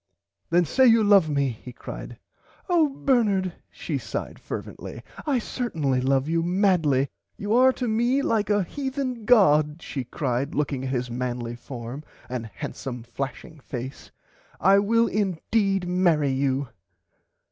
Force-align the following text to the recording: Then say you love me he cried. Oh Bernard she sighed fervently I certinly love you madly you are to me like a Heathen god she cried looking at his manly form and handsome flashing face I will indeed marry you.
Then 0.49 0.65
say 0.65 0.87
you 0.87 1.03
love 1.03 1.29
me 1.29 1.49
he 1.49 1.71
cried. 1.71 2.17
Oh 2.67 2.89
Bernard 2.89 3.53
she 3.69 3.99
sighed 3.99 4.39
fervently 4.39 5.03
I 5.27 5.37
certinly 5.37 6.01
love 6.01 6.27
you 6.27 6.41
madly 6.41 7.09
you 7.37 7.53
are 7.53 7.71
to 7.73 7.87
me 7.87 8.23
like 8.23 8.49
a 8.49 8.63
Heathen 8.63 9.25
god 9.25 9.79
she 9.79 10.03
cried 10.03 10.55
looking 10.55 10.85
at 10.85 10.89
his 10.89 11.11
manly 11.11 11.55
form 11.55 12.03
and 12.29 12.47
handsome 12.47 13.03
flashing 13.03 13.59
face 13.59 14.09
I 14.59 14.79
will 14.79 15.05
indeed 15.05 15.87
marry 15.87 16.31
you. 16.31 16.69